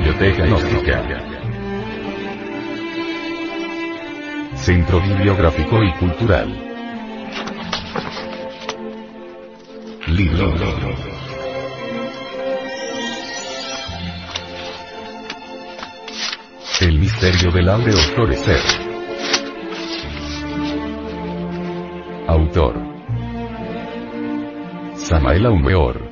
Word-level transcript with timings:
Biblioteca 0.00 0.46
Gnóstica. 0.46 1.02
Centro 4.54 4.98
Bibliográfico 4.98 5.82
y 5.84 5.92
Cultural. 5.92 6.48
Libro. 10.06 10.54
El 16.80 16.98
misterio 16.98 17.50
del 17.52 17.68
áureo 17.68 17.98
florecer. 18.14 18.60
Autor. 22.26 22.74
Samael 24.94 25.44
Aumeor. 25.44 26.09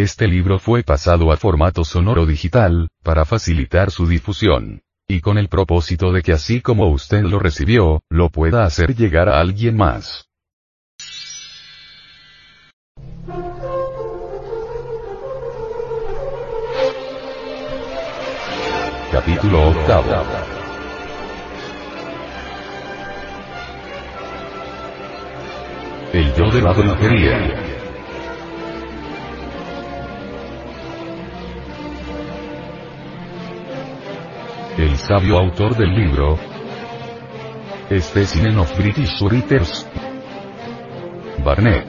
Este 0.00 0.28
libro 0.28 0.60
fue 0.60 0.84
pasado 0.84 1.32
a 1.32 1.36
formato 1.36 1.82
sonoro 1.82 2.24
digital, 2.24 2.88
para 3.02 3.24
facilitar 3.24 3.90
su 3.90 4.06
difusión. 4.06 4.80
Y 5.08 5.20
con 5.20 5.38
el 5.38 5.48
propósito 5.48 6.12
de 6.12 6.22
que 6.22 6.32
así 6.32 6.60
como 6.60 6.86
usted 6.86 7.24
lo 7.24 7.40
recibió, 7.40 8.00
lo 8.08 8.28
pueda 8.28 8.62
hacer 8.62 8.94
llegar 8.94 9.28
a 9.28 9.40
alguien 9.40 9.76
más. 9.76 10.28
Capítulo 19.10 19.70
octavo. 19.70 20.22
El 26.12 26.34
yo 26.34 26.50
de 26.52 26.62
la 26.62 26.72
brujería. 26.72 27.67
Sabio 35.08 35.38
autor 35.38 35.74
del 35.74 35.88
libro, 35.88 36.38
Specimen 37.90 38.58
of 38.58 38.76
British 38.76 39.22
Writers, 39.22 39.88
Barnett, 41.42 41.86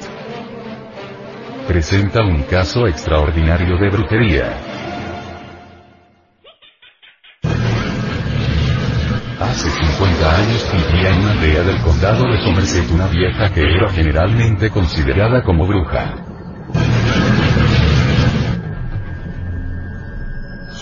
presenta 1.67 2.21
un 2.23 2.43
caso 2.43 2.87
extraordinario 2.87 3.77
de 3.77 3.89
brujería. 3.89 4.53
Hace 9.41 9.69
50 9.69 10.35
años 10.37 10.71
vivía 10.71 11.09
en 11.09 11.19
una 11.19 11.31
aldea 11.31 11.63
del 11.63 11.81
condado 11.81 12.23
de 12.23 12.41
Somerset 12.41 12.89
una 12.89 13.07
vieja 13.07 13.53
que 13.53 13.63
era 13.63 13.89
generalmente 13.89 14.69
considerada 14.69 15.43
como 15.43 15.67
bruja. 15.67 16.28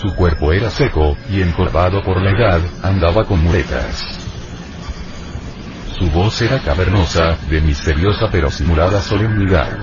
Su 0.00 0.14
cuerpo 0.14 0.52
era 0.52 0.70
seco, 0.70 1.16
y 1.28 1.42
encorvado 1.42 2.04
por 2.04 2.22
la 2.22 2.30
edad, 2.30 2.60
andaba 2.84 3.24
con 3.24 3.42
muletas. 3.42 4.20
Su 5.98 6.08
voz 6.12 6.40
era 6.40 6.60
cavernosa, 6.60 7.36
de 7.50 7.60
misteriosa 7.60 8.28
pero 8.30 8.48
simulada 8.48 9.00
solemnidad. 9.02 9.76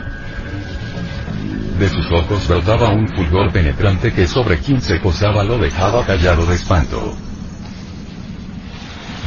De 1.77 1.89
sus 1.89 2.09
ojos 2.13 2.47
brotaba 2.47 2.91
un 2.91 3.09
fulgor 3.09 3.51
penetrante 3.51 4.13
que 4.13 4.25
sobre 4.25 4.57
quien 4.59 4.79
se 4.79 5.01
posaba 5.01 5.43
lo 5.43 5.57
dejaba 5.57 6.05
callado 6.05 6.45
de 6.45 6.55
espanto. 6.55 7.13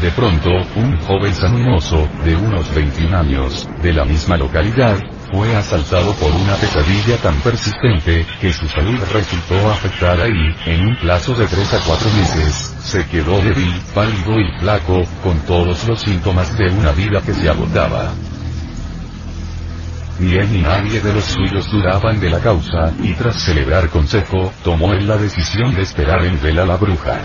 De 0.00 0.10
pronto, 0.12 0.48
un 0.76 0.96
joven 1.00 1.34
sanimoso, 1.34 2.08
de 2.24 2.34
unos 2.34 2.74
21 2.74 3.14
años, 3.14 3.68
de 3.82 3.92
la 3.92 4.06
misma 4.06 4.38
localidad, 4.38 4.98
fue 5.30 5.54
asaltado 5.56 6.12
por 6.14 6.32
una 6.32 6.54
pesadilla 6.56 7.16
tan 7.18 7.34
persistente, 7.40 8.26
que 8.40 8.52
su 8.52 8.68
salud 8.68 8.98
resultó 9.12 9.70
afectada 9.70 10.26
y, 10.28 10.54
en 10.66 10.86
un 10.86 10.96
plazo 10.96 11.34
de 11.34 11.46
3 11.46 11.74
a 11.74 11.80
4 11.80 12.10
meses, 12.10 12.74
se 12.82 13.06
quedó 13.06 13.40
débil, 13.40 13.74
pálido 13.94 14.40
y 14.40 14.60
flaco, 14.60 15.02
con 15.22 15.38
todos 15.40 15.86
los 15.86 16.00
síntomas 16.00 16.56
de 16.56 16.68
una 16.70 16.92
vida 16.92 17.20
que 17.20 17.34
se 17.34 17.48
agotaba. 17.48 18.12
Ni 20.18 20.34
él 20.34 20.52
ni 20.52 20.62
nadie 20.62 21.00
de 21.00 21.12
los 21.12 21.24
suyos 21.24 21.70
duraban 21.70 22.18
de 22.18 22.30
la 22.30 22.40
causa, 22.40 22.92
y 23.02 23.12
tras 23.12 23.36
celebrar 23.36 23.88
consejo, 23.88 24.52
tomó 24.64 24.92
él 24.92 25.06
la 25.06 25.16
decisión 25.16 25.74
de 25.74 25.82
esperar 25.82 26.24
en 26.24 26.40
vela 26.42 26.62
a 26.62 26.66
la 26.66 26.76
bruja. 26.76 27.20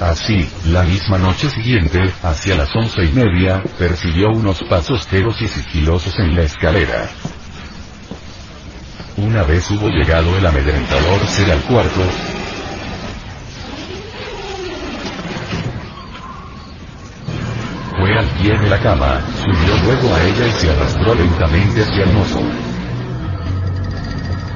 Así, 0.00 0.48
la 0.68 0.82
misma 0.82 1.18
noche 1.18 1.50
siguiente, 1.50 2.00
hacia 2.22 2.56
las 2.56 2.74
once 2.74 3.04
y 3.04 3.12
media, 3.12 3.62
percibió 3.78 4.30
unos 4.30 4.62
pasos 4.62 5.06
quedos 5.06 5.42
y 5.42 5.48
sigilosos 5.48 6.18
en 6.18 6.34
la 6.34 6.42
escalera. 6.42 7.06
Una 9.18 9.42
vez 9.42 9.70
hubo 9.70 9.90
llegado 9.90 10.38
el 10.38 10.46
amedrentador 10.46 11.26
ser 11.26 11.50
al 11.50 11.60
cuarto, 11.64 12.00
fue 17.98 18.18
al 18.18 18.26
pie 18.40 18.58
de 18.58 18.70
la 18.70 18.80
cama, 18.80 19.20
subió 19.36 19.76
luego 19.84 20.14
a 20.14 20.22
ella 20.22 20.46
y 20.46 20.52
se 20.52 20.70
arrastró 20.70 21.14
lentamente 21.14 21.82
hacia 21.82 22.04
el 22.04 22.12
mozo. 22.14 22.69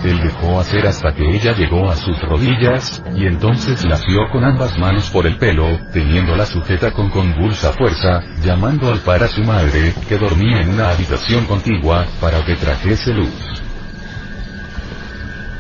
Él 0.05 0.21
dejó 0.23 0.61
hacer 0.61 0.87
hasta 0.87 1.15
que 1.15 1.29
ella 1.35 1.53
llegó 1.57 1.91
a 1.91 1.97
sus 1.97 2.21
rodillas, 2.23 3.03
y 3.17 3.27
entonces 3.27 3.85
la 3.85 3.99
con 4.31 4.45
ambas 4.45 4.79
manos 4.79 5.11
por 5.11 5.27
el 5.27 5.39
pelo, 5.39 5.79
teniéndola 5.93 6.45
sujeta 6.45 6.93
con 6.93 7.09
convulsa 7.09 7.73
fuerza, 7.73 8.23
llamando 8.43 8.93
al 8.93 8.99
par 9.01 9.23
a 9.25 9.29
su 9.29 9.43
madre, 9.43 9.95
que 10.07 10.19
dormía 10.19 10.61
en 10.61 10.71
una 10.71 10.91
habitación 10.91 11.47
contigua, 11.47 12.07
para 12.21 12.45
que 12.45 12.55
trajese 12.55 13.15
luz. 13.15 13.64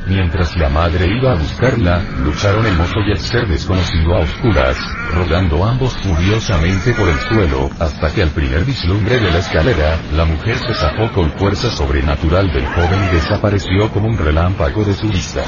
Mientras 0.06 0.54
la 0.58 0.68
madre 0.68 1.06
iba 1.06 1.32
a 1.32 1.36
buscarla, 1.36 2.02
lucharon 2.22 2.66
el 2.66 2.76
mozo 2.76 3.00
y 3.06 3.12
el 3.12 3.18
ser 3.18 3.48
desconocido 3.48 4.14
a 4.14 4.20
oscuras, 4.20 4.76
rodando 5.14 5.64
ambos 5.64 5.94
furiosamente 5.96 6.92
por 6.92 7.08
el 7.08 7.18
suelo, 7.20 7.70
hasta 7.78 8.12
que 8.12 8.22
al 8.22 8.28
primer 8.28 8.64
vislumbre 8.66 9.18
de 9.18 9.30
la 9.30 9.38
escalera, 9.38 9.98
la 10.14 10.26
mujer 10.26 10.58
se 10.58 10.74
zafó 10.74 11.10
con 11.14 11.32
fuerza 11.38 11.70
sobrenatural 11.70 12.52
del 12.52 12.66
joven 12.66 13.04
y 13.08 13.14
desapareció 13.14 13.90
como 13.90 14.08
un 14.08 14.18
relámpago 14.18 14.84
de 14.84 14.94
su 14.94 15.08
vista. 15.08 15.42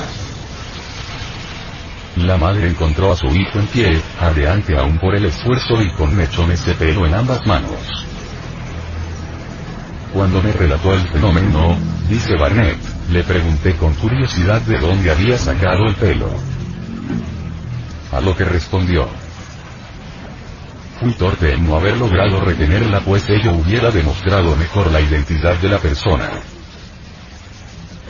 La 2.17 2.39
madre 2.39 2.69
encontró 2.69 3.13
a 3.13 3.17
su 3.17 3.27
hijo 3.27 3.59
en 3.59 3.67
pie, 3.67 4.01
adelante 4.19 4.75
aún 4.75 4.99
por 4.99 5.15
el 5.15 5.27
esfuerzo 5.27 5.83
y 5.83 5.93
con 5.93 6.17
mechones 6.17 6.65
de 6.65 6.73
pelo 6.73 7.05
en 7.05 7.13
ambas 7.13 7.47
manos. 7.47 8.07
Cuando 10.15 10.43
me 10.43 10.51
relató 10.53 10.95
el 10.95 11.07
fenómeno, 11.09 11.77
dice 12.09 12.35
Barnett, 12.39 12.96
le 13.11 13.23
pregunté 13.23 13.77
con 13.77 13.95
curiosidad 13.95 14.61
de 14.63 14.79
dónde 14.79 15.11
había 15.11 15.39
sacado 15.39 15.87
el 15.87 15.95
pelo. 15.95 16.29
A 18.13 18.21
lo 18.21 18.37
que 18.37 18.45
respondió. 18.45 19.09
Fui 21.01 21.13
torpe 21.13 21.53
en 21.53 21.67
no 21.67 21.77
haber 21.77 21.97
logrado 21.97 22.41
retenerla 22.41 23.01
pues 23.01 23.29
ello 23.29 23.53
hubiera 23.53 23.91
demostrado 23.91 24.57
mejor 24.57 24.91
la 24.91 25.01
identidad 25.01 25.57
de 25.57 25.69
la 25.69 25.79
persona. 25.79 26.31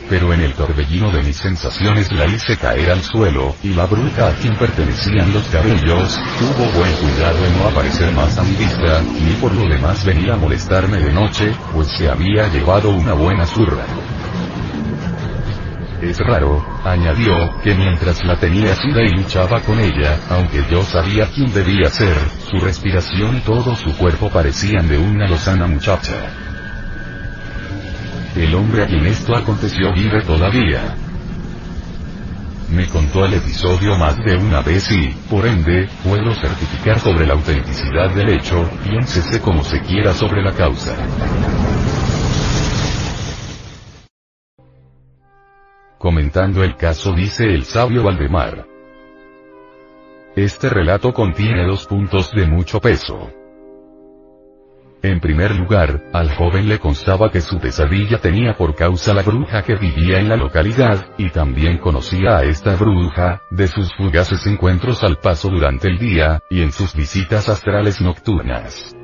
Pero 0.08 0.32
en 0.32 0.40
el 0.40 0.54
torbellino 0.54 1.10
de 1.10 1.20
mis 1.24 1.36
sensaciones 1.36 2.12
la 2.12 2.26
hice 2.26 2.56
caer 2.56 2.92
al 2.92 3.02
suelo, 3.02 3.56
y 3.64 3.70
la 3.70 3.86
bruja 3.86 4.28
a 4.28 4.34
quien 4.34 4.56
pertenecían 4.56 5.32
los 5.32 5.42
cabellos, 5.48 6.16
tuvo 6.38 6.64
buen 6.78 6.92
cuidado 6.92 7.44
en 7.44 7.58
no 7.58 7.66
aparecer 7.66 8.12
más 8.12 8.38
a 8.38 8.44
mi 8.44 8.54
vista, 8.54 9.02
ni 9.02 9.32
por 9.40 9.52
lo 9.52 9.68
demás 9.68 10.04
venir 10.04 10.30
a 10.30 10.36
molestarme 10.36 10.98
de 10.98 11.12
noche, 11.12 11.52
pues 11.74 11.88
se 11.88 12.08
había 12.08 12.46
llevado 12.46 12.90
una 12.90 13.14
buena 13.14 13.44
zurra. 13.46 13.84
Es 16.00 16.18
raro, 16.18 16.62
añadió, 16.84 17.58
que 17.62 17.74
mientras 17.74 18.22
la 18.22 18.38
tenía 18.38 18.72
asida 18.72 19.02
y 19.02 19.16
luchaba 19.16 19.60
con 19.62 19.80
ella, 19.80 20.18
aunque 20.28 20.62
yo 20.70 20.82
sabía 20.82 21.26
quién 21.34 21.52
debía 21.54 21.88
ser, 21.88 22.16
su 22.50 22.58
respiración 22.58 23.38
y 23.38 23.40
todo 23.40 23.74
su 23.76 23.96
cuerpo 23.96 24.28
parecían 24.28 24.88
de 24.88 24.98
una 24.98 25.26
lozana 25.26 25.66
muchacha. 25.66 26.32
El 28.36 28.54
hombre 28.54 28.82
a 28.82 28.86
quien 28.86 29.06
esto 29.06 29.34
aconteció 29.34 29.94
vive 29.94 30.22
todavía. 30.22 30.94
Me 32.70 32.86
contó 32.88 33.24
el 33.24 33.34
episodio 33.34 33.96
más 33.96 34.18
de 34.18 34.36
una 34.36 34.60
vez 34.60 34.90
y, 34.92 35.14
por 35.30 35.46
ende, 35.46 35.88
puedo 36.04 36.34
certificar 36.34 37.00
sobre 37.00 37.26
la 37.26 37.32
autenticidad 37.32 38.10
del 38.10 38.28
hecho, 38.28 38.68
piénsese 38.84 39.40
como 39.40 39.64
se 39.64 39.80
quiera 39.80 40.12
sobre 40.12 40.42
la 40.42 40.52
causa. 40.52 40.94
Comentando 46.06 46.62
el 46.62 46.76
caso 46.76 47.12
dice 47.12 47.52
el 47.52 47.64
sabio 47.64 48.04
Valdemar. 48.04 48.64
Este 50.36 50.68
relato 50.68 51.12
contiene 51.12 51.66
dos 51.66 51.88
puntos 51.88 52.30
de 52.30 52.46
mucho 52.46 52.80
peso. 52.80 53.32
En 55.02 55.18
primer 55.18 55.56
lugar, 55.56 56.04
al 56.12 56.32
joven 56.36 56.68
le 56.68 56.78
constaba 56.78 57.28
que 57.32 57.40
su 57.40 57.58
pesadilla 57.58 58.18
tenía 58.20 58.56
por 58.56 58.76
causa 58.76 59.12
la 59.14 59.22
bruja 59.22 59.62
que 59.64 59.74
vivía 59.74 60.20
en 60.20 60.28
la 60.28 60.36
localidad, 60.36 61.08
y 61.18 61.30
también 61.30 61.78
conocía 61.78 62.36
a 62.36 62.44
esta 62.44 62.76
bruja, 62.76 63.42
de 63.50 63.66
sus 63.66 63.92
fugaces 63.96 64.46
encuentros 64.46 65.02
al 65.02 65.16
paso 65.16 65.48
durante 65.48 65.88
el 65.88 65.98
día, 65.98 66.38
y 66.48 66.62
en 66.62 66.70
sus 66.70 66.94
visitas 66.94 67.48
astrales 67.48 68.00
nocturnas. 68.00 68.94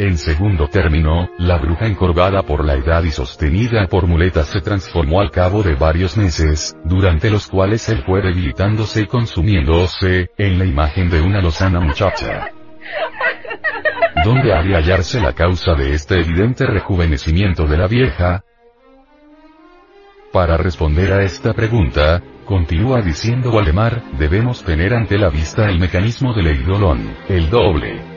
En 0.00 0.16
segundo 0.16 0.66
término, 0.68 1.28
la 1.36 1.58
bruja 1.58 1.86
encorvada 1.86 2.42
por 2.42 2.64
la 2.64 2.72
edad 2.72 3.02
y 3.02 3.10
sostenida 3.10 3.86
por 3.86 4.06
muletas 4.06 4.46
se 4.46 4.62
transformó 4.62 5.20
al 5.20 5.30
cabo 5.30 5.62
de 5.62 5.74
varios 5.74 6.16
meses, 6.16 6.74
durante 6.86 7.28
los 7.28 7.46
cuales 7.48 7.86
él 7.90 8.02
fue 8.06 8.22
debilitándose 8.22 9.02
y 9.02 9.06
consumiéndose, 9.06 10.30
en 10.38 10.58
la 10.58 10.64
imagen 10.64 11.10
de 11.10 11.20
una 11.20 11.42
lozana 11.42 11.80
muchacha. 11.80 12.48
¿Dónde 14.24 14.54
ha 14.54 14.62
de 14.62 14.74
hallarse 14.74 15.20
la 15.20 15.34
causa 15.34 15.74
de 15.74 15.92
este 15.92 16.14
evidente 16.14 16.64
rejuvenecimiento 16.64 17.66
de 17.66 17.76
la 17.76 17.86
vieja? 17.86 18.42
Para 20.32 20.56
responder 20.56 21.12
a 21.12 21.24
esta 21.24 21.52
pregunta, 21.52 22.22
continúa 22.46 23.02
diciendo 23.02 23.50
Waldemar, 23.50 24.02
debemos 24.18 24.64
tener 24.64 24.94
ante 24.94 25.18
la 25.18 25.28
vista 25.28 25.68
el 25.68 25.78
mecanismo 25.78 26.32
del 26.32 26.46
eidolon, 26.46 27.16
el 27.28 27.50
doble. 27.50 28.09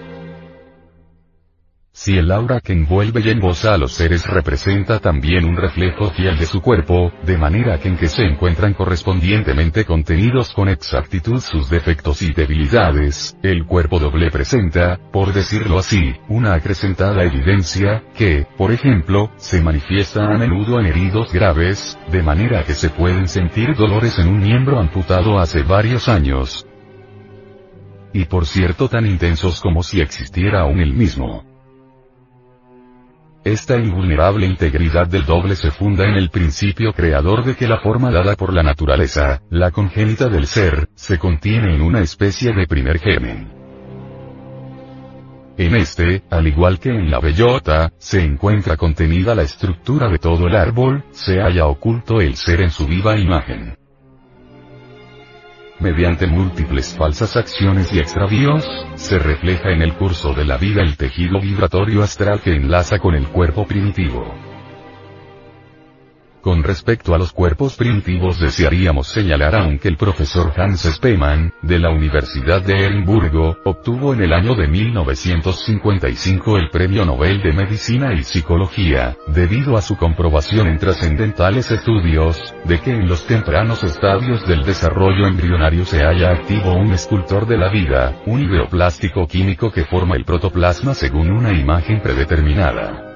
Si 1.95 2.17
el 2.17 2.31
aura 2.31 2.59
que 2.59 2.73
envuelve 2.73 3.21
y 3.23 3.29
embosa 3.29 3.75
a 3.75 3.77
los 3.77 3.93
seres 3.93 4.25
representa 4.25 4.97
también 4.97 5.45
un 5.45 5.55
reflejo 5.55 6.09
fiel 6.09 6.39
de 6.39 6.47
su 6.47 6.59
cuerpo, 6.59 7.13
de 7.23 7.37
manera 7.37 7.79
que 7.79 7.87
en 7.87 7.97
que 7.97 8.07
se 8.07 8.23
encuentran 8.23 8.73
correspondientemente 8.73 9.85
contenidos 9.85 10.53
con 10.53 10.69
exactitud 10.69 11.39
sus 11.39 11.69
defectos 11.69 12.23
y 12.23 12.33
debilidades, 12.33 13.37
el 13.43 13.67
cuerpo 13.67 13.99
doble 13.99 14.31
presenta, 14.31 14.97
por 15.11 15.33
decirlo 15.33 15.77
así, 15.77 16.15
una 16.29 16.55
acrecentada 16.55 17.23
evidencia, 17.23 18.01
que, 18.15 18.47
por 18.57 18.71
ejemplo, 18.71 19.29
se 19.37 19.61
manifiesta 19.61 20.25
a 20.25 20.35
menudo 20.35 20.79
en 20.79 20.87
heridos 20.87 21.31
graves, 21.31 21.99
de 22.11 22.23
manera 22.23 22.63
que 22.63 22.73
se 22.73 22.89
pueden 22.89 23.27
sentir 23.27 23.75
dolores 23.75 24.17
en 24.17 24.29
un 24.29 24.39
miembro 24.39 24.79
amputado 24.79 25.37
hace 25.37 25.61
varios 25.61 26.09
años. 26.09 26.65
Y 28.13 28.25
por 28.25 28.47
cierto 28.47 28.89
tan 28.89 29.05
intensos 29.05 29.61
como 29.61 29.83
si 29.83 30.01
existiera 30.01 30.61
aún 30.61 30.79
el 30.79 30.93
mismo. 30.93 31.52
Esta 33.43 33.75
invulnerable 33.75 34.45
integridad 34.45 35.07
del 35.07 35.25
doble 35.25 35.57
se 35.57 35.69
funda 35.69 36.05
en 36.05 36.15
el 36.15 36.29
principio 36.29 36.93
creador 36.93 37.43
de 37.43 37.55
que 37.55 37.67
la 37.67 37.79
forma 37.79 38.09
dada 38.09 38.37
por 38.37 38.53
la 38.53 38.63
naturaleza, 38.63 39.41
la 39.49 39.71
congénita 39.71 40.29
del 40.29 40.47
ser, 40.47 40.87
se 40.95 41.19
contiene 41.19 41.75
en 41.75 41.81
una 41.81 41.99
especie 41.99 42.53
de 42.53 42.67
primer 42.67 42.99
germen. 42.99 43.51
En 45.57 45.75
este, 45.75 46.23
al 46.31 46.47
igual 46.47 46.79
que 46.79 46.89
en 46.89 47.11
la 47.11 47.19
bellota, 47.19 47.91
se 47.97 48.23
encuentra 48.23 48.77
contenida 48.77 49.35
la 49.35 49.43
estructura 49.43 50.07
de 50.07 50.19
todo 50.19 50.47
el 50.47 50.55
árbol, 50.55 51.03
se 51.11 51.41
halla 51.41 51.67
oculto 51.67 52.21
el 52.21 52.37
ser 52.37 52.61
en 52.61 52.71
su 52.71 52.87
viva 52.87 53.17
imagen 53.17 53.75
mediante 55.83 56.25
múltiples 56.25 56.95
falsas 56.95 57.35
acciones 57.35 57.91
y 57.93 57.99
extravíos, 57.99 58.65
se 58.95 59.19
refleja 59.19 59.69
en 59.69 59.81
el 59.81 59.93
curso 59.93 60.33
de 60.33 60.45
la 60.45 60.57
vida 60.57 60.81
el 60.81 60.95
tejido 60.95 61.39
vibratorio 61.41 62.01
astral 62.01 62.41
que 62.41 62.55
enlaza 62.55 62.97
con 62.97 63.13
el 63.13 63.27
cuerpo 63.27 63.67
primitivo. 63.67 64.52
Con 66.43 66.61
respecto 66.61 67.15
a 67.15 67.17
los 67.17 67.31
cuerpos 67.31 67.77
primitivos 67.77 68.37
desearíamos 68.37 69.07
señalar 69.07 69.55
aunque 69.55 69.87
el 69.87 69.95
profesor 69.95 70.51
Hans 70.57 70.81
Spemann, 70.81 71.53
de 71.61 71.79
la 71.79 71.89
Universidad 71.89 72.61
de 72.61 72.85
Edimburgo, 72.85 73.59
obtuvo 73.63 74.13
en 74.13 74.23
el 74.23 74.33
año 74.33 74.53
de 74.53 74.67
1955 74.67 76.57
el 76.57 76.69
Premio 76.69 77.05
Nobel 77.05 77.41
de 77.41 77.53
Medicina 77.53 78.13
y 78.13 78.25
Psicología, 78.25 79.15
debido 79.27 79.77
a 79.77 79.81
su 79.81 79.95
comprobación 79.95 80.67
en 80.67 80.79
trascendentales 80.79 81.71
estudios, 81.71 82.53
de 82.65 82.81
que 82.81 82.91
en 82.91 83.07
los 83.07 83.25
tempranos 83.25 83.81
estadios 83.85 84.45
del 84.45 84.65
desarrollo 84.65 85.27
embrionario 85.27 85.85
se 85.85 86.03
halla 86.03 86.31
activo 86.31 86.73
un 86.73 86.91
escultor 86.91 87.47
de 87.47 87.57
la 87.57 87.69
vida, 87.69 88.21
un 88.25 88.41
ideoplástico 88.41 89.27
químico 89.27 89.71
que 89.71 89.85
forma 89.85 90.17
el 90.17 90.25
protoplasma 90.25 90.93
según 90.93 91.31
una 91.31 91.53
imagen 91.53 92.01
predeterminada. 92.01 93.12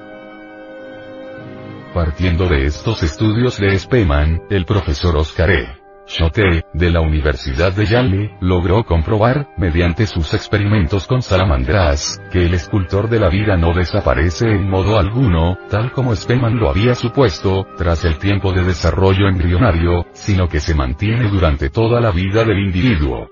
Partiendo 1.94 2.48
de 2.48 2.66
estos 2.66 3.02
estudios 3.02 3.58
de 3.58 3.78
Spemann, 3.78 4.42
el 4.50 4.66
profesor 4.66 5.16
Oscar 5.16 5.50
E. 5.50 5.68
Chote, 6.06 6.64
de 6.72 6.90
la 6.90 7.00
Universidad 7.00 7.72
de 7.72 7.86
Yale, 7.86 8.36
logró 8.40 8.84
comprobar, 8.84 9.48
mediante 9.56 10.06
sus 10.06 10.32
experimentos 10.32 11.06
con 11.06 11.22
salamandras, 11.22 12.20
que 12.30 12.46
el 12.46 12.54
escultor 12.54 13.08
de 13.08 13.20
la 13.20 13.28
vida 13.28 13.56
no 13.56 13.74
desaparece 13.74 14.50
en 14.50 14.68
modo 14.68 14.98
alguno, 14.98 15.58
tal 15.70 15.92
como 15.92 16.14
Spemann 16.14 16.58
lo 16.58 16.70
había 16.70 16.94
supuesto, 16.94 17.66
tras 17.76 18.04
el 18.04 18.18
tiempo 18.18 18.52
de 18.52 18.64
desarrollo 18.64 19.28
embrionario, 19.28 20.06
sino 20.12 20.48
que 20.48 20.60
se 20.60 20.74
mantiene 20.74 21.28
durante 21.28 21.68
toda 21.68 22.00
la 22.00 22.10
vida 22.10 22.44
del 22.44 22.58
individuo. 22.58 23.30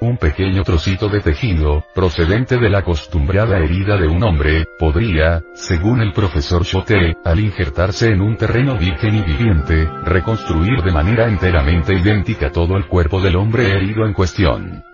Un 0.00 0.16
pequeño 0.16 0.62
trocito 0.62 1.08
de 1.08 1.18
tejido, 1.18 1.84
procedente 1.92 2.56
de 2.56 2.70
la 2.70 2.78
acostumbrada 2.78 3.58
herida 3.58 3.96
de 3.96 4.06
un 4.06 4.22
hombre, 4.22 4.64
podría, 4.78 5.42
según 5.54 6.00
el 6.00 6.12
profesor 6.12 6.64
Chote, 6.64 7.16
al 7.24 7.40
injertarse 7.40 8.06
en 8.06 8.20
un 8.20 8.36
terreno 8.36 8.78
virgen 8.78 9.16
y 9.16 9.22
viviente, 9.22 9.88
reconstruir 10.04 10.82
de 10.84 10.92
manera 10.92 11.26
enteramente 11.26 11.94
idéntica 11.94 12.52
todo 12.52 12.76
el 12.76 12.86
cuerpo 12.86 13.20
del 13.20 13.34
hombre 13.34 13.72
herido 13.72 14.06
en 14.06 14.12
cuestión. 14.12 14.84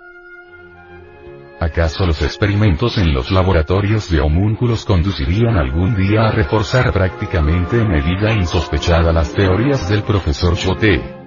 ¿Acaso 1.61 2.07
los 2.07 2.23
experimentos 2.23 2.97
en 2.97 3.13
los 3.13 3.31
laboratorios 3.31 4.11
de 4.11 4.21
homúnculos 4.21 4.87
conducirían 4.87 5.59
algún 5.59 5.95
día 5.97 6.29
a 6.29 6.33
reforzar 6.33 6.91
prácticamente 6.95 7.77
en 7.77 7.89
medida 7.89 8.33
insospechada 8.33 9.13
las 9.13 9.35
teorías 9.35 9.87
del 9.91 10.03
profesor 10.03 10.57
Chote? 10.57 11.24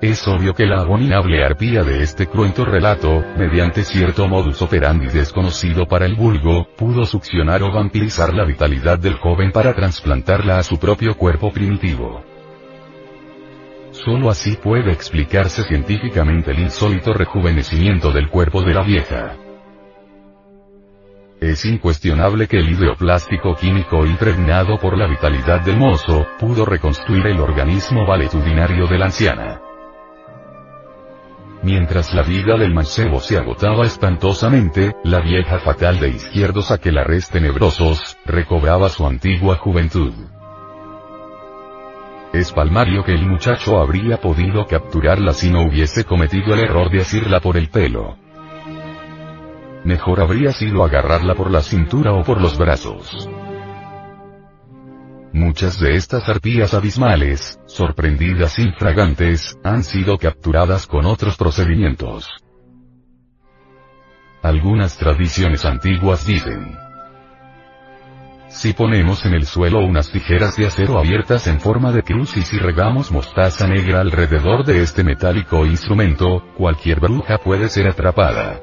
Es 0.00 0.26
obvio 0.28 0.54
que 0.54 0.66
la 0.66 0.80
abominable 0.80 1.44
arpía 1.44 1.82
de 1.82 2.02
este 2.02 2.26
cruento 2.26 2.64
relato, 2.64 3.24
mediante 3.38 3.84
cierto 3.84 4.28
modus 4.28 4.60
operandi 4.60 5.06
desconocido 5.06 5.86
para 5.86 6.04
el 6.04 6.14
vulgo, 6.14 6.66
pudo 6.76 7.06
succionar 7.06 7.62
o 7.62 7.72
vampirizar 7.72 8.34
la 8.34 8.44
vitalidad 8.44 8.98
del 8.98 9.14
joven 9.14 9.50
para 9.50 9.74
trasplantarla 9.74 10.58
a 10.58 10.62
su 10.62 10.78
propio 10.78 11.16
cuerpo 11.16 11.52
primitivo. 11.52 12.22
Solo 13.92 14.28
así 14.28 14.56
puede 14.56 14.92
explicarse 14.92 15.62
científicamente 15.62 16.50
el 16.50 16.58
insólito 16.58 17.14
rejuvenecimiento 17.14 18.10
del 18.10 18.28
cuerpo 18.28 18.62
de 18.62 18.74
la 18.74 18.82
vieja. 18.82 19.36
Es 21.40 21.64
incuestionable 21.64 22.48
que 22.48 22.58
el 22.58 22.70
ideoplástico 22.70 23.54
químico 23.54 24.04
impregnado 24.04 24.78
por 24.78 24.98
la 24.98 25.06
vitalidad 25.06 25.60
del 25.60 25.76
mozo, 25.76 26.26
pudo 26.38 26.64
reconstruir 26.64 27.26
el 27.26 27.40
organismo 27.40 28.04
valetudinario 28.06 28.86
de 28.86 28.98
la 28.98 29.06
anciana. 29.06 29.63
Mientras 31.64 32.12
la 32.12 32.22
vida 32.22 32.58
del 32.58 32.74
mancebo 32.74 33.20
se 33.20 33.38
agotaba 33.38 33.86
espantosamente, 33.86 34.94
la 35.02 35.20
vieja 35.20 35.60
fatal 35.60 35.98
de 35.98 36.10
izquierdos 36.10 36.70
aquelares 36.70 37.30
tenebrosos, 37.30 38.18
recobraba 38.26 38.90
su 38.90 39.06
antigua 39.06 39.56
juventud. 39.56 40.12
Es 42.34 42.52
palmario 42.52 43.02
que 43.02 43.14
el 43.14 43.24
muchacho 43.26 43.80
habría 43.80 44.18
podido 44.18 44.66
capturarla 44.66 45.32
si 45.32 45.50
no 45.50 45.62
hubiese 45.62 46.04
cometido 46.04 46.52
el 46.52 46.60
error 46.60 46.90
de 46.90 47.00
asirla 47.00 47.40
por 47.40 47.56
el 47.56 47.70
pelo. 47.70 48.18
Mejor 49.84 50.20
habría 50.20 50.52
sido 50.52 50.84
agarrarla 50.84 51.34
por 51.34 51.50
la 51.50 51.62
cintura 51.62 52.12
o 52.12 52.22
por 52.24 52.42
los 52.42 52.58
brazos. 52.58 53.26
Muchas 55.34 55.80
de 55.80 55.96
estas 55.96 56.28
arpías 56.28 56.74
abismales, 56.74 57.58
sorprendidas 57.66 58.56
infragantes, 58.60 59.58
han 59.64 59.82
sido 59.82 60.16
capturadas 60.16 60.86
con 60.86 61.06
otros 61.06 61.36
procedimientos. 61.36 62.30
Algunas 64.44 64.96
tradiciones 64.96 65.64
antiguas 65.64 66.24
dicen, 66.24 66.78
si 68.46 68.74
ponemos 68.74 69.24
en 69.24 69.34
el 69.34 69.44
suelo 69.44 69.80
unas 69.80 70.12
tijeras 70.12 70.54
de 70.54 70.66
acero 70.66 71.00
abiertas 71.00 71.48
en 71.48 71.58
forma 71.58 71.90
de 71.90 72.04
cruz 72.04 72.36
y 72.36 72.42
si 72.42 72.56
regamos 72.56 73.10
mostaza 73.10 73.66
negra 73.66 74.02
alrededor 74.02 74.64
de 74.64 74.82
este 74.82 75.02
metálico 75.02 75.66
instrumento, 75.66 76.44
cualquier 76.56 77.00
bruja 77.00 77.38
puede 77.38 77.68
ser 77.70 77.88
atrapada. 77.88 78.60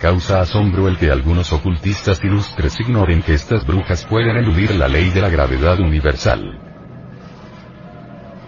Causa 0.00 0.40
asombro 0.40 0.88
el 0.88 0.98
que 0.98 1.10
algunos 1.10 1.52
ocultistas 1.52 2.22
ilustres 2.22 2.78
ignoren 2.80 3.22
que 3.22 3.32
estas 3.34 3.66
brujas 3.66 4.04
pueden 4.04 4.36
eludir 4.36 4.74
la 4.74 4.88
ley 4.88 5.08
de 5.10 5.22
la 5.22 5.30
gravedad 5.30 5.80
universal. 5.80 6.60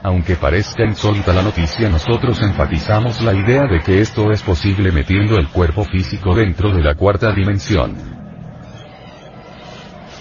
Aunque 0.03 0.37
parezca 0.37 0.85
insólita 0.85 1.33
la 1.33 1.43
noticia 1.43 1.89
nosotros 1.89 2.41
enfatizamos 2.43 3.21
la 3.23 3.35
idea 3.35 3.67
de 3.67 3.81
que 3.81 4.01
esto 4.01 4.31
es 4.31 4.43
posible 4.43 4.93
metiendo 4.93 5.39
el 5.39 5.49
cuerpo 5.49 5.85
físico 5.85 6.35
dentro 6.35 6.73
de 6.73 6.83
la 6.83 6.95
cuarta 6.95 7.33
dimensión. 7.33 7.97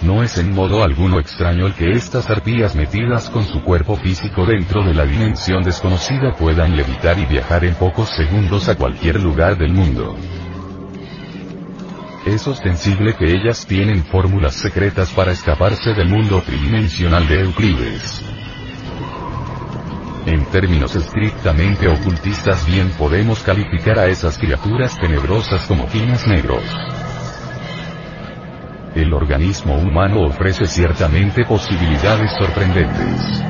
No 0.02 0.22
es 0.22 0.38
en 0.38 0.54
modo 0.54 0.82
alguno 0.82 1.18
extraño 1.18 1.66
el 1.66 1.74
que 1.74 1.90
estas 1.92 2.30
arpías 2.30 2.74
metidas 2.74 3.28
con 3.30 3.44
su 3.44 3.62
cuerpo 3.62 3.96
físico 3.96 4.46
dentro 4.46 4.84
de 4.84 4.94
la 4.94 5.04
dimensión 5.04 5.62
desconocida 5.62 6.34
puedan 6.34 6.76
levitar 6.76 7.18
y 7.18 7.26
viajar 7.26 7.64
en 7.64 7.74
pocos 7.74 8.08
segundos 8.10 8.68
a 8.68 8.76
cualquier 8.76 9.20
lugar 9.20 9.58
del 9.58 9.72
mundo. 9.72 10.16
Es 12.26 12.46
ostensible 12.46 13.14
que 13.14 13.24
ellas 13.24 13.66
tienen 13.66 14.04
fórmulas 14.04 14.54
secretas 14.54 15.10
para 15.10 15.32
escaparse 15.32 15.94
del 15.94 16.08
mundo 16.08 16.42
tridimensional 16.42 17.26
de 17.26 17.40
Euclides. 17.40 18.22
En 20.26 20.44
términos 20.46 20.94
estrictamente 20.94 21.88
ocultistas 21.88 22.66
bien 22.66 22.90
podemos 22.98 23.40
calificar 23.40 23.98
a 23.98 24.06
esas 24.08 24.36
criaturas 24.36 24.98
tenebrosas 24.98 25.64
como 25.66 25.88
ginas 25.88 26.26
negros. 26.26 26.62
El 28.94 29.14
organismo 29.14 29.76
humano 29.76 30.22
ofrece 30.26 30.66
ciertamente 30.66 31.44
posibilidades 31.44 32.30
sorprendentes. 32.38 33.42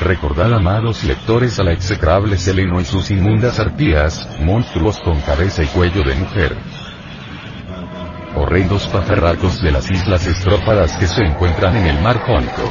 Recordad 0.00 0.52
amados 0.52 1.04
lectores 1.04 1.60
a 1.60 1.64
la 1.64 1.72
execrable 1.72 2.36
Seleno 2.36 2.80
y 2.80 2.84
sus 2.84 3.10
inmundas 3.10 3.60
arpías, 3.60 4.28
monstruos 4.40 4.98
con 5.00 5.20
cabeza 5.20 5.62
y 5.62 5.66
cuello 5.66 6.02
de 6.02 6.14
mujer. 6.14 6.56
Horrendos 8.36 8.88
pajarracos 8.88 9.62
de 9.62 9.70
las 9.70 9.90
islas 9.90 10.26
estrópadas 10.26 10.96
que 10.96 11.06
se 11.06 11.22
encuentran 11.22 11.76
en 11.76 11.86
el 11.86 12.00
mar 12.00 12.18
Jónico. 12.18 12.68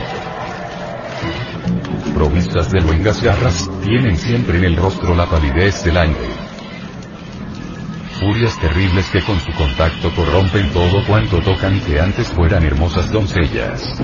Provistas 2.14 2.70
de 2.72 2.82
luengas 2.82 3.24
garras, 3.24 3.70
tienen 3.82 4.18
siempre 4.18 4.58
en 4.58 4.66
el 4.66 4.76
rostro 4.76 5.16
la 5.16 5.26
palidez 5.26 5.84
del 5.86 5.98
aire. 5.98 6.30
Furias 8.20 8.60
terribles 8.60 9.10
que 9.10 9.22
con 9.22 9.40
su 9.40 9.52
contacto 9.54 10.14
corrompen 10.14 10.70
todo 10.72 11.06
cuanto 11.08 11.40
tocan 11.40 11.80
que 11.82 12.00
antes 12.00 12.28
fueran 12.28 12.64
hermosas 12.64 13.12
doncellas. 13.12 13.96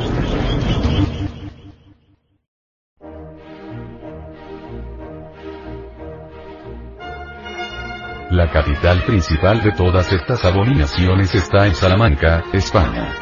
La 8.39 8.49
capital 8.49 9.03
principal 9.03 9.61
de 9.61 9.73
todas 9.73 10.13
estas 10.13 10.45
abominaciones 10.45 11.35
está 11.35 11.67
en 11.67 11.75
Salamanca, 11.75 12.41
España. 12.53 13.13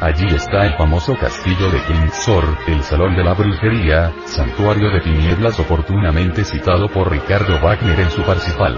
Allí 0.00 0.26
está 0.34 0.64
el 0.64 0.74
famoso 0.78 1.14
castillo 1.18 1.70
de 1.70 1.78
Windsor, 1.86 2.44
el 2.66 2.82
salón 2.82 3.14
de 3.14 3.22
la 3.22 3.34
brujería, 3.34 4.10
santuario 4.24 4.88
de 4.88 5.00
tinieblas 5.00 5.60
oportunamente 5.60 6.44
citado 6.44 6.88
por 6.88 7.10
Ricardo 7.10 7.60
Wagner 7.60 8.00
en 8.00 8.10
su 8.10 8.22
Parsifal. 8.22 8.74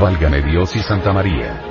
Válgame 0.00 0.42
Dios 0.42 0.74
y 0.74 0.80
Santa 0.80 1.12
María. 1.12 1.62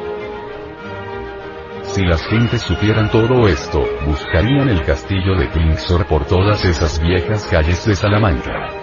Si 1.82 2.02
las 2.06 2.26
gentes 2.28 2.62
supieran 2.62 3.12
todo 3.12 3.50
esto, 3.50 3.84
buscarían 4.06 4.70
el 4.70 4.82
castillo 4.86 5.36
de 5.36 5.50
Windsor 5.54 6.06
por 6.08 6.24
todas 6.24 6.64
esas 6.64 6.98
viejas 7.02 7.46
calles 7.52 7.86
de 7.86 7.94
Salamanca. 7.94 8.83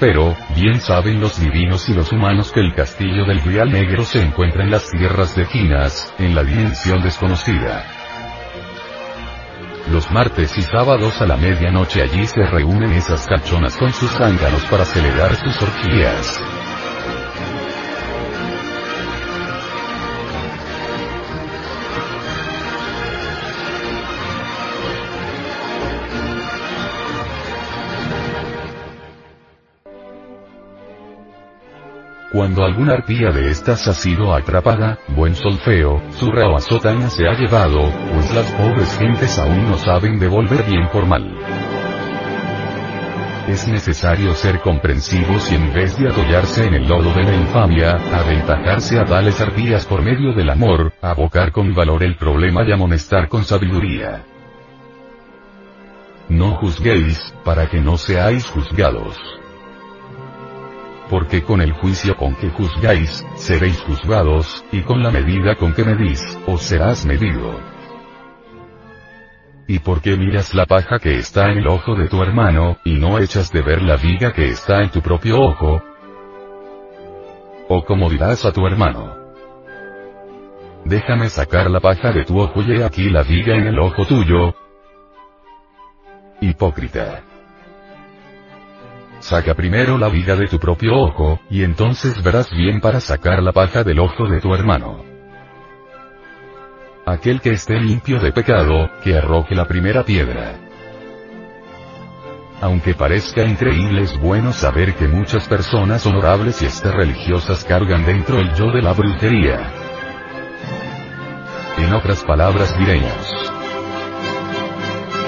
Empero, 0.00 0.36
bien 0.54 0.80
saben 0.80 1.20
los 1.20 1.40
divinos 1.40 1.88
y 1.88 1.92
los 1.92 2.12
humanos 2.12 2.52
que 2.52 2.60
el 2.60 2.72
castillo 2.72 3.24
del 3.26 3.42
Real 3.42 3.68
Negro 3.68 4.04
se 4.04 4.22
encuentra 4.22 4.62
en 4.62 4.70
las 4.70 4.88
tierras 4.88 5.34
de 5.34 5.44
Quinas, 5.44 6.14
en 6.20 6.36
la 6.36 6.44
dimensión 6.44 7.02
desconocida. 7.02 7.84
Los 9.90 10.08
martes 10.12 10.56
y 10.56 10.62
sábados 10.62 11.20
a 11.20 11.26
la 11.26 11.36
medianoche 11.36 12.00
allí 12.00 12.28
se 12.28 12.46
reúnen 12.46 12.92
esas 12.92 13.26
cachonas 13.26 13.76
con 13.76 13.92
sus 13.92 14.12
zánganos 14.12 14.64
para 14.66 14.84
celebrar 14.84 15.34
sus 15.34 15.60
orgías. 15.62 16.57
Cuando 32.48 32.64
alguna 32.64 32.94
arpía 32.94 33.30
de 33.30 33.50
estas 33.50 33.86
ha 33.88 33.92
sido 33.92 34.34
atrapada, 34.34 34.98
buen 35.08 35.34
solfeo, 35.34 36.00
zurra 36.12 36.48
o 36.48 36.56
azotana 36.56 37.10
se 37.10 37.28
ha 37.28 37.34
llevado, 37.34 37.92
pues 38.14 38.34
las 38.34 38.50
pobres 38.52 38.96
gentes 38.96 39.38
aún 39.38 39.68
no 39.68 39.76
saben 39.76 40.18
devolver 40.18 40.64
bien 40.64 40.88
por 40.88 41.04
mal. 41.04 41.30
Es 43.46 43.68
necesario 43.68 44.32
ser 44.32 44.60
comprensivos 44.60 45.52
y 45.52 45.56
en 45.56 45.74
vez 45.74 45.98
de 45.98 46.08
atollarse 46.08 46.64
en 46.64 46.72
el 46.72 46.88
lodo 46.88 47.12
de 47.12 47.24
la 47.24 47.34
infamia, 47.34 47.90
aventajarse 48.14 48.98
a 48.98 49.04
tales 49.04 49.38
arpías 49.42 49.84
por 49.84 50.00
medio 50.00 50.32
del 50.32 50.48
amor, 50.48 50.94
abocar 51.02 51.52
con 51.52 51.74
valor 51.74 52.02
el 52.02 52.16
problema 52.16 52.62
y 52.66 52.72
amonestar 52.72 53.28
con 53.28 53.44
sabiduría. 53.44 54.24
No 56.30 56.52
juzguéis, 56.52 57.34
para 57.44 57.68
que 57.68 57.78
no 57.78 57.98
seáis 57.98 58.46
juzgados 58.46 59.18
porque 61.08 61.42
con 61.42 61.60
el 61.60 61.72
juicio 61.72 62.16
con 62.16 62.34
que 62.36 62.50
juzgáis, 62.50 63.24
seréis 63.36 63.80
juzgados, 63.82 64.64
y 64.72 64.82
con 64.82 65.02
la 65.02 65.10
medida 65.10 65.54
con 65.56 65.72
que 65.72 65.84
medís, 65.84 66.38
os 66.46 66.62
serás 66.62 67.06
medido. 67.06 67.58
¿Y 69.66 69.80
por 69.80 70.00
qué 70.00 70.16
miras 70.16 70.54
la 70.54 70.66
paja 70.66 70.98
que 70.98 71.18
está 71.18 71.50
en 71.50 71.58
el 71.58 71.68
ojo 71.68 71.94
de 71.94 72.08
tu 72.08 72.22
hermano, 72.22 72.78
y 72.84 72.94
no 72.94 73.18
echas 73.18 73.52
de 73.52 73.62
ver 73.62 73.82
la 73.82 73.96
viga 73.96 74.32
que 74.32 74.48
está 74.48 74.82
en 74.82 74.90
tu 74.90 75.02
propio 75.02 75.40
ojo? 75.40 75.82
O 77.68 77.84
como 77.84 78.08
dirás 78.08 78.44
a 78.46 78.52
tu 78.52 78.66
hermano, 78.66 79.14
déjame 80.86 81.28
sacar 81.28 81.70
la 81.70 81.80
paja 81.80 82.12
de 82.12 82.24
tu 82.24 82.40
ojo 82.40 82.62
y 82.62 82.72
he 82.72 82.84
aquí 82.84 83.10
la 83.10 83.22
viga 83.22 83.54
en 83.56 83.66
el 83.66 83.78
ojo 83.78 84.06
tuyo. 84.06 84.54
Hipócrita. 86.40 87.27
Saca 89.20 89.54
primero 89.54 89.98
la 89.98 90.08
viga 90.08 90.36
de 90.36 90.46
tu 90.46 90.58
propio 90.58 90.94
ojo, 90.94 91.40
y 91.50 91.64
entonces 91.64 92.22
verás 92.22 92.50
bien 92.50 92.80
para 92.80 93.00
sacar 93.00 93.42
la 93.42 93.52
paja 93.52 93.82
del 93.82 93.98
ojo 93.98 94.26
de 94.26 94.40
tu 94.40 94.54
hermano. 94.54 95.04
Aquel 97.04 97.40
que 97.40 97.50
esté 97.50 97.80
limpio 97.80 98.20
de 98.20 98.32
pecado, 98.32 98.90
que 99.02 99.16
arroje 99.16 99.54
la 99.54 99.66
primera 99.66 100.04
piedra. 100.04 100.54
Aunque 102.60 102.94
parezca 102.94 103.44
increíble 103.44 104.02
es 104.02 104.18
bueno 104.20 104.52
saber 104.52 104.94
que 104.94 105.08
muchas 105.08 105.48
personas 105.48 106.04
honorables 106.06 106.60
y 106.62 106.66
hasta 106.66 106.90
religiosas 106.90 107.64
cargan 107.64 108.04
dentro 108.04 108.38
el 108.40 108.52
yo 108.54 108.70
de 108.72 108.82
la 108.82 108.92
brujería. 108.92 109.72
En 111.78 111.92
otras 111.92 112.24
palabras 112.24 112.76
diremos, 112.76 113.52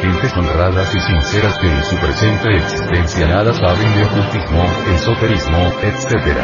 gentes 0.01 0.33
honradas 0.37 0.95
y 0.95 1.01
sinceras 1.01 1.59
que 1.59 1.67
en 1.67 1.85
su 1.85 1.97
presente 1.97 2.57
existencia 2.57 3.27
nada 3.29 3.53
saben 3.53 3.95
de 3.95 4.05
ocultismo, 4.05 4.65
esoterismo, 4.95 5.59
etc. 5.83 6.39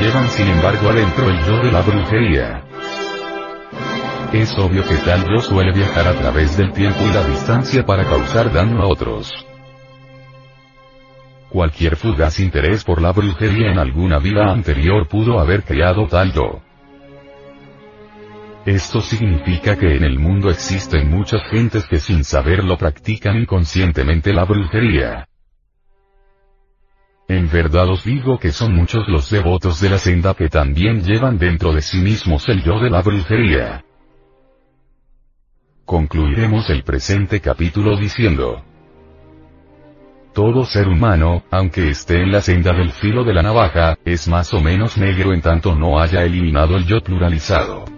Llevan 0.00 0.28
sin 0.28 0.46
embargo 0.48 0.90
adentro 0.90 1.28
el 1.28 1.44
yo 1.44 1.56
de 1.64 1.72
la 1.72 1.82
brujería. 1.82 2.64
Es 4.32 4.56
obvio 4.58 4.84
que 4.86 4.96
tal 4.98 5.24
yo 5.28 5.40
suele 5.40 5.72
viajar 5.72 6.06
a 6.06 6.12
través 6.12 6.56
del 6.56 6.72
tiempo 6.72 7.00
y 7.02 7.12
la 7.12 7.24
distancia 7.24 7.84
para 7.84 8.04
causar 8.04 8.52
daño 8.52 8.82
a 8.82 8.86
otros. 8.86 9.32
Cualquier 11.48 11.96
fugaz 11.96 12.38
interés 12.40 12.84
por 12.84 13.00
la 13.00 13.10
brujería 13.12 13.72
en 13.72 13.78
alguna 13.78 14.18
vida 14.18 14.52
anterior 14.52 15.08
pudo 15.08 15.40
haber 15.40 15.64
creado 15.64 16.06
tal 16.06 16.32
yo. 16.32 16.60
Esto 18.68 19.00
significa 19.00 19.78
que 19.78 19.96
en 19.96 20.04
el 20.04 20.18
mundo 20.18 20.50
existen 20.50 21.08
muchas 21.08 21.40
gentes 21.50 21.86
que 21.86 21.98
sin 21.98 22.22
saberlo 22.22 22.76
practican 22.76 23.38
inconscientemente 23.38 24.30
la 24.30 24.44
brujería. 24.44 25.26
En 27.28 27.48
verdad 27.50 27.88
os 27.88 28.04
digo 28.04 28.38
que 28.38 28.52
son 28.52 28.74
muchos 28.74 29.08
los 29.08 29.30
devotos 29.30 29.80
de 29.80 29.88
la 29.88 29.96
senda 29.96 30.34
que 30.34 30.50
también 30.50 31.02
llevan 31.02 31.38
dentro 31.38 31.72
de 31.72 31.80
sí 31.80 31.96
mismos 31.96 32.46
el 32.50 32.62
yo 32.62 32.78
de 32.78 32.90
la 32.90 33.00
brujería. 33.00 33.86
Concluiremos 35.86 36.68
el 36.68 36.82
presente 36.82 37.40
capítulo 37.40 37.96
diciendo, 37.96 38.62
todo 40.34 40.66
ser 40.66 40.88
humano, 40.88 41.42
aunque 41.50 41.88
esté 41.88 42.20
en 42.20 42.32
la 42.32 42.42
senda 42.42 42.74
del 42.74 42.90
filo 42.90 43.24
de 43.24 43.32
la 43.32 43.42
navaja, 43.42 43.96
es 44.04 44.28
más 44.28 44.52
o 44.52 44.60
menos 44.60 44.98
negro 44.98 45.32
en 45.32 45.40
tanto 45.40 45.74
no 45.74 45.98
haya 45.98 46.22
eliminado 46.22 46.76
el 46.76 46.84
yo 46.84 47.00
pluralizado. 47.00 47.97